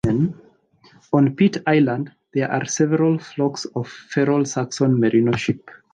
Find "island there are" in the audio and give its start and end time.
1.67-2.65